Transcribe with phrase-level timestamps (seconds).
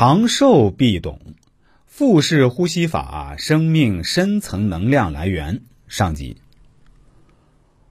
[0.00, 1.20] 长寿必懂，
[1.84, 5.60] 腹式呼吸法，生命深层能量来源。
[5.88, 6.38] 上集。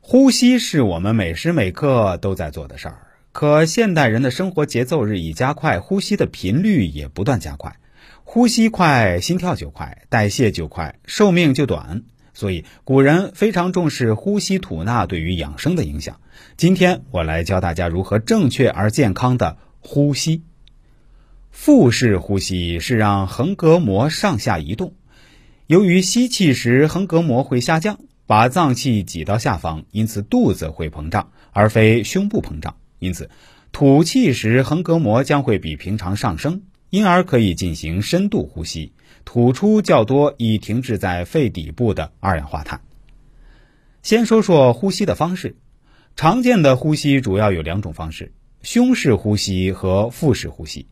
[0.00, 7.76] 呼吸是我们每时每刻都在做的事儿，可现代人的生活节奏日益加快，呼吸的频率也不断加快。
[8.22, 12.04] 呼吸快，心跳就快，代谢就快，寿命就短。
[12.34, 16.20] 所以古人非常重视呼吸吐纳对于养生的影响。
[16.56, 20.44] 今天我来教大家如何正确而健康的呼吸。
[21.58, 24.92] 腹式呼吸是让横膈膜上下移动，
[25.66, 32.76] 由于吸气时横膈膜会下降，把脏器挤到下方，因此肚子会膨胀，而非胸部膨胀。
[32.98, 33.30] 因此，
[33.72, 38.92] 吐气时横膈膜将会比平常上升，因而可以进行深度呼吸，
[39.24, 42.80] 吐出较多已停滞在肺底部的二氧化碳。
[44.02, 45.56] 先说说呼吸的方式，
[46.14, 48.30] 常见的呼吸主要有两种方式：
[48.62, 50.86] 胸式呼吸和腹式呼吸。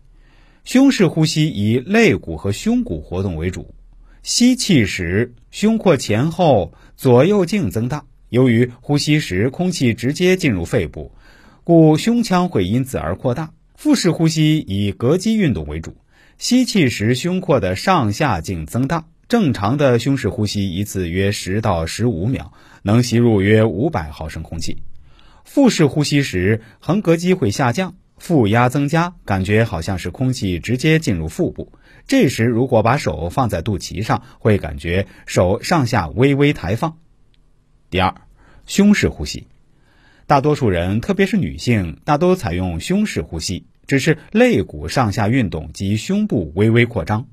[0.64, 3.74] 胸式呼吸以肋骨和胸骨活动为主，
[4.22, 8.06] 吸气时胸廓前后左右径增大。
[8.30, 11.12] 由于呼吸时空气直接进入肺部，
[11.64, 13.52] 故胸腔会因此而扩大。
[13.74, 15.96] 腹式呼吸以膈肌运动为主，
[16.38, 19.04] 吸气时胸廓的上下径增大。
[19.28, 24.78] 正常的胸式呼吸一次约十到十五秒，能吸入约五百毫升空气。
[25.44, 27.94] 腹式呼吸时，横膈肌会下降。
[28.24, 31.70] 负压增加，感觉好像是空气直接进入腹部。
[32.06, 36.96] 这时，如果把手放在肚脐上，会感觉手上下微微抬放。
[37.90, 38.14] 第二，
[38.64, 39.46] 胸式呼吸，
[40.26, 47.26] 大多数人，特别是女性，大都采用胸式呼吸，只是肋骨上下运动及胸部微微扩张。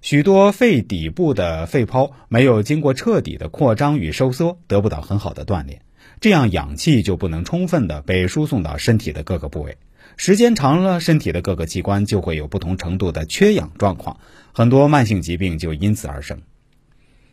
[0.00, 5.82] 许多肺底部的肺泡没有经过彻底的扩张与收缩，得不到很好的锻炼，
[6.20, 9.76] 这样氧气就不能充分的被输送到身体的各个部位。
[10.16, 14.18] 时间长了，身体的各个器官就会有不同程度的缺氧状况，
[14.52, 16.40] 很多慢性疾病就因此而生。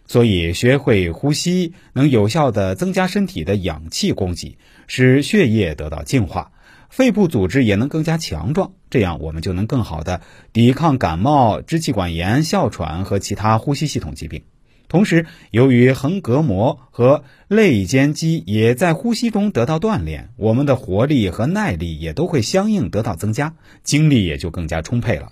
[0.06, 6.52] 所以，学会呼吸能有效的增加身体的氧气供给，使血液得到净化，
[6.90, 8.74] 肺部组织也能更加强壮。
[8.90, 10.20] 这样，我们就能更好的
[10.52, 14.44] 抵抗感冒、支气管炎、哮喘和其他呼吸系统疾病。
[14.94, 25.32] 同时，由于横膈膜和肋间肌也在呼吸中得到锻炼，我们的活力和耐力也都会相应得到增加，精力也就更加充沛了。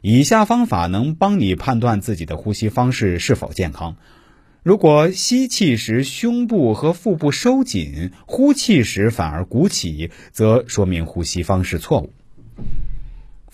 [0.00, 3.96] 以下方法能帮你判断自己的呼吸方式是否健康。
[4.62, 12.14] 如果吸气时胸部和腹部收紧，呼气时反而鼓起，则说明呼吸方式错误。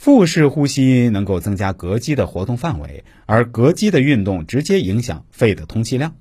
[0.03, 6.17] 腹式呼吸能够增加膈肌的活动范围，而膈肌的运动直接影响肺的通气量。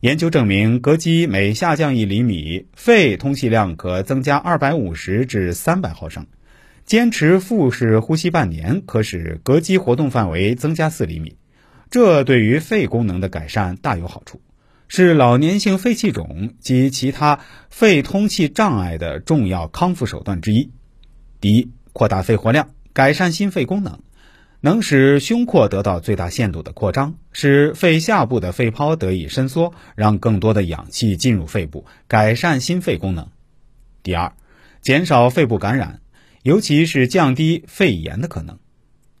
[0.00, 6.26] 研究证明，膈肌每下降一厘米，肺通气量可增加二百五十至三百毫升。
[6.84, 11.36] 坚持腹式呼吸半年，可使膈肌活动范围增加四厘米，
[11.90, 14.40] 这对于肺功能的改善大有好处，
[14.88, 17.38] 是老年性肺气肿及其他
[17.70, 20.72] 肺通气障碍的重要康复手段之一。
[21.40, 21.70] 第一。
[21.94, 24.00] 扩大肺活量，改善心肺功能，
[24.60, 33.28] 能使胸廓得到最大限度的扩张，使肺下部的肺泡得以伸缩，让更多的氧气进入肺部，改善心肺功能。
[34.02, 34.32] 第二，
[34.82, 36.00] 减少肺部感染，
[36.42, 38.58] 尤其是降低肺炎的可能。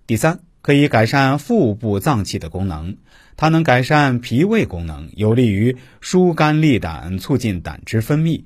[0.08, 2.96] 第三，可以改善腹部脏器的功能，
[3.36, 8.42] 它能改善脾胃功能，有利于疏肝利胆，促进胆汁分泌。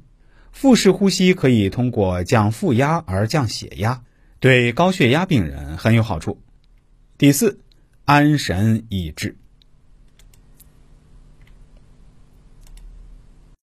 [0.52, 4.02] 腹式呼吸可以通过降腹压而降血压。
[4.40, 6.40] 对高血压病人很有好处。
[7.16, 7.58] 第四，
[8.04, 9.36] 安神益智。